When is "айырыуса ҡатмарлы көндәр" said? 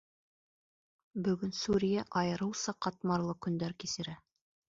2.21-3.79